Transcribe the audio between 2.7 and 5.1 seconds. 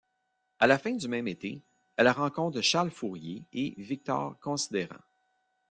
Fourier et Victor Considerant.